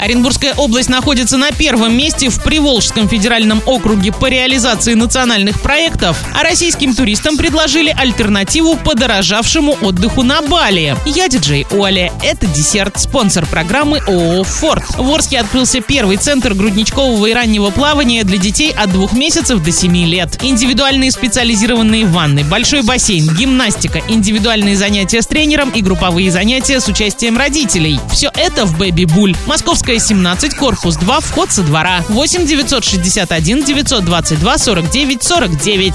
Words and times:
Оренбургская 0.00 0.54
область 0.54 0.88
находится 0.88 1.38
на 1.38 1.50
первом 1.50 1.96
месте 1.96 2.28
в 2.28 2.40
Приволжском 2.44 3.08
федеральном 3.08 3.60
округе 3.66 4.12
по 4.12 4.26
реализации 4.26 4.94
национальных 4.94 5.60
проектов, 5.60 6.16
а 6.36 6.44
российским 6.44 6.94
туристам 6.94 7.36
предложили 7.36 7.92
альтернативу 7.98 8.76
подорожавшему 8.76 9.76
отдыху 9.80 10.22
на 10.22 10.40
Бали. 10.40 10.96
Я 11.04 11.26
диджей 11.26 11.66
Оля. 11.72 12.12
Это 12.22 12.46
десерт, 12.46 12.96
спонсор 13.00 13.44
программы 13.46 13.98
ООО 14.06 14.44
«Форд». 14.44 14.84
В 14.96 15.10
Орске 15.10 15.40
открылся 15.40 15.80
первый 15.80 16.16
центр 16.16 16.54
грудничкового 16.54 17.26
и 17.26 17.32
раннего 17.32 17.70
плавания 17.70 18.22
для 18.22 18.38
детей 18.38 18.70
от 18.70 18.92
двух 18.92 19.14
месяцев 19.14 19.60
до 19.64 19.72
семи 19.72 20.06
лет. 20.06 20.38
Индивидуальные 20.44 21.10
специализированные 21.10 22.06
ванны, 22.06 22.44
большой 22.44 22.82
бассейн, 22.82 23.26
гимнастика, 23.34 24.00
индивидуальные 24.06 24.76
занятия 24.76 25.22
с 25.22 25.26
тренером 25.26 25.70
и 25.70 25.82
групповые 25.82 26.30
занятия 26.30 26.78
с 26.78 26.86
участием 26.86 27.36
родителей. 27.36 27.98
Все 28.12 28.30
это 28.36 28.64
в 28.64 28.78
Бэби 28.78 29.04
Буль. 29.04 29.34
Московская 29.46 29.87
Кировская, 29.88 30.06
17, 30.06 30.54
корпус 30.54 30.96
2, 30.96 31.20
вход 31.20 31.50
со 31.50 31.62
двора. 31.62 32.04
8 32.10 32.46
961 32.46 33.64
922 33.64 34.58
49 34.58 35.22
49. 35.22 35.94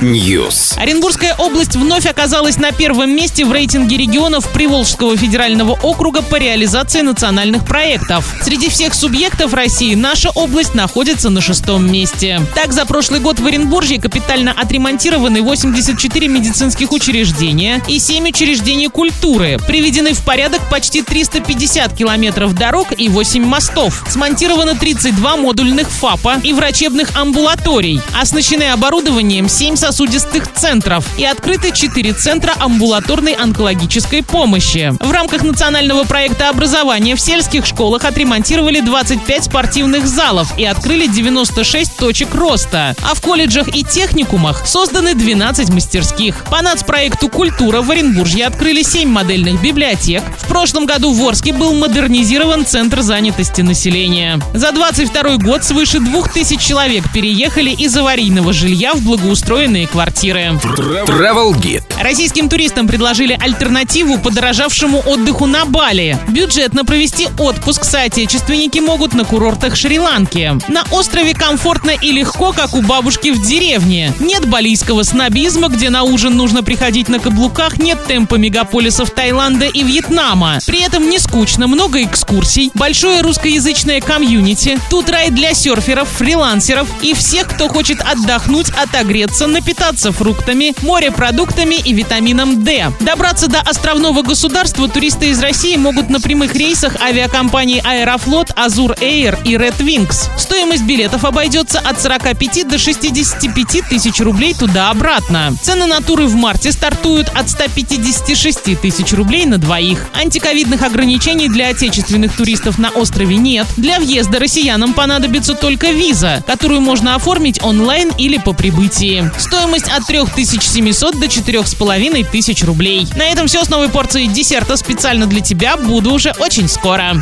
News. 0.00 0.78
Оренбургская 0.78 1.34
область 1.36 1.76
вновь 1.76 2.06
оказалась 2.06 2.56
на 2.56 2.72
первом 2.72 3.14
месте 3.14 3.44
в 3.44 3.52
рейтинге 3.52 3.98
регионов 3.98 4.50
Приволжского 4.52 5.18
федерального 5.18 5.72
округа 5.72 6.22
по 6.22 6.36
реализации 6.36 7.02
национальных 7.02 7.66
проектов. 7.66 8.34
Среди 8.40 8.70
всех 8.70 8.94
субъектов 8.94 9.52
России 9.52 9.94
наша 9.94 10.30
область 10.30 10.74
находится 10.74 11.28
на 11.28 11.42
шестом 11.42 11.92
месте. 11.92 12.40
Так, 12.54 12.72
за 12.72 12.86
прошлый 12.86 13.20
год 13.20 13.38
в 13.38 13.46
Оренбурге 13.46 14.00
капитально 14.00 14.52
отремонтированы 14.52 15.42
84 15.42 16.26
медицинских 16.26 16.90
учреждения 16.92 17.82
и 17.86 17.98
7 17.98 18.28
учреждений 18.28 18.88
культуры. 18.88 19.58
Приведены 19.66 20.14
в 20.14 20.24
порядок 20.24 20.62
почти 20.70 21.02
350 21.02 21.65
50 21.66 21.96
километров 21.96 22.54
дорог 22.54 22.86
и 22.96 23.08
8 23.08 23.44
мостов. 23.44 24.04
Смонтировано 24.08 24.76
32 24.76 25.36
модульных 25.36 25.90
ФАПа 25.90 26.40
и 26.44 26.52
врачебных 26.52 27.16
амбулаторий. 27.16 28.00
Оснащены 28.16 28.70
оборудованием 28.70 29.48
7 29.48 29.74
сосудистых 29.74 30.52
центров 30.52 31.04
и 31.18 31.24
открыты 31.24 31.72
4 31.72 32.12
центра 32.12 32.54
амбулаторной 32.60 33.32
онкологической 33.32 34.22
помощи. 34.22 34.92
В 35.00 35.10
рамках 35.10 35.42
национального 35.42 36.04
проекта 36.04 36.50
образования 36.50 37.16
в 37.16 37.20
сельских 37.20 37.66
школах 37.66 38.04
отремонтировали 38.04 38.78
25 38.78 39.44
спортивных 39.46 40.06
залов 40.06 40.56
и 40.56 40.64
открыли 40.64 41.08
96 41.08 41.96
точек 41.96 42.32
роста. 42.32 42.94
А 43.02 43.14
в 43.16 43.20
колледжах 43.20 43.74
и 43.74 43.82
техникумах 43.82 44.68
созданы 44.68 45.16
12 45.16 45.70
мастерских. 45.70 46.44
По 46.44 46.62
нацпроекту 46.62 47.28
«Культура» 47.28 47.82
в 47.82 47.90
Оренбурге 47.90 48.46
открыли 48.46 48.82
7 48.82 49.08
модельных 49.08 49.60
библиотек. 49.60 50.22
В 50.38 50.46
прошлом 50.46 50.86
году 50.86 51.12
в 51.12 51.26
Орске 51.26 51.55
был 51.56 51.74
модернизирован 51.74 52.66
Центр 52.66 53.00
занятости 53.00 53.62
населения. 53.62 54.38
За 54.52 54.72
22 54.72 55.38
год 55.38 55.64
свыше 55.64 56.00
2000 56.00 56.56
человек 56.56 57.04
переехали 57.12 57.70
из 57.70 57.96
аварийного 57.96 58.52
жилья 58.52 58.92
в 58.94 59.02
благоустроенные 59.02 59.86
квартиры. 59.86 60.58
Travel 61.06 61.54
Guide. 61.54 61.82
Российским 62.00 62.48
туристам 62.48 62.86
предложили 62.86 63.36
альтернативу 63.40 64.18
подорожавшему 64.18 65.02
отдыху 65.06 65.46
на 65.46 65.64
Бали. 65.64 66.18
Бюджетно 66.28 66.84
провести 66.84 67.28
отпуск 67.38 67.84
соотечественники 67.84 68.78
могут 68.78 69.14
на 69.14 69.24
курортах 69.24 69.76
Шри-Ланки. 69.76 70.58
На 70.68 70.84
острове 70.90 71.32
комфортно 71.32 71.90
и 71.90 72.12
легко, 72.12 72.52
как 72.52 72.74
у 72.74 72.82
бабушки 72.82 73.30
в 73.30 73.40
деревне. 73.40 74.12
Нет 74.20 74.46
балийского 74.46 75.02
снобизма, 75.04 75.68
где 75.68 75.88
на 75.88 76.02
ужин 76.02 76.36
нужно 76.36 76.62
приходить 76.62 77.08
на 77.08 77.18
каблуках, 77.18 77.78
нет 77.78 78.04
темпа 78.06 78.34
мегаполисов 78.34 79.10
Таиланда 79.10 79.66
и 79.66 79.82
Вьетнама. 79.82 80.58
При 80.66 80.82
этом 80.82 81.08
не 81.08 81.18
скучно 81.18 81.45
скучно, 81.46 81.68
много 81.68 82.02
экскурсий, 82.02 82.72
большое 82.74 83.20
русскоязычное 83.20 84.00
комьюнити. 84.00 84.80
Тут 84.90 85.08
рай 85.08 85.30
для 85.30 85.54
серферов, 85.54 86.08
фрилансеров 86.08 86.88
и 87.02 87.14
всех, 87.14 87.46
кто 87.46 87.68
хочет 87.68 88.00
отдохнуть, 88.00 88.70
отогреться, 88.70 89.46
напитаться 89.46 90.10
фруктами, 90.10 90.74
морепродуктами 90.82 91.76
и 91.76 91.92
витамином 91.92 92.64
D. 92.64 92.90
Добраться 92.98 93.46
до 93.46 93.60
островного 93.60 94.22
государства 94.22 94.88
туристы 94.88 95.28
из 95.28 95.40
России 95.40 95.76
могут 95.76 96.10
на 96.10 96.20
прямых 96.20 96.52
рейсах 96.56 97.00
авиакомпаний 97.00 97.80
Аэрофлот, 97.80 98.50
Азур 98.56 98.92
Air 98.94 99.38
и 99.44 99.54
Red 99.54 99.78
Wings. 99.78 100.28
Стоимость 100.36 100.82
билетов 100.82 101.24
обойдется 101.24 101.78
от 101.78 102.02
45 102.02 102.66
до 102.66 102.76
65 102.76 103.88
тысяч 103.88 104.18
рублей 104.18 104.52
туда-обратно. 104.54 105.54
Цены 105.62 105.86
на 105.86 106.00
туры 106.00 106.26
в 106.26 106.34
марте 106.34 106.72
стартуют 106.72 107.28
от 107.36 107.48
156 107.48 108.80
тысяч 108.80 109.12
рублей 109.12 109.46
на 109.46 109.58
двоих. 109.58 110.06
Антиковидных 110.12 110.82
ограничений 110.82 111.35
ограничений 111.36 111.48
для 111.48 111.68
отечественных 111.68 112.36
туристов 112.36 112.78
на 112.78 112.90
острове 112.90 113.36
нет. 113.36 113.66
Для 113.76 113.98
въезда 113.98 114.38
россиянам 114.38 114.94
понадобится 114.94 115.54
только 115.54 115.90
виза, 115.90 116.42
которую 116.46 116.80
можно 116.80 117.14
оформить 117.14 117.62
онлайн 117.62 118.10
или 118.18 118.38
по 118.38 118.52
прибытии. 118.52 119.30
Стоимость 119.38 119.88
от 119.88 120.06
3700 120.06 121.20
до 121.20 121.28
4500 121.28 122.62
рублей. 122.62 123.06
На 123.16 123.24
этом 123.24 123.46
все 123.46 123.64
с 123.64 123.68
новой 123.68 123.88
порцией 123.88 124.28
десерта 124.28 124.76
специально 124.76 125.26
для 125.26 125.40
тебя. 125.40 125.76
Буду 125.76 126.12
уже 126.12 126.32
очень 126.38 126.68
скоро. 126.68 127.14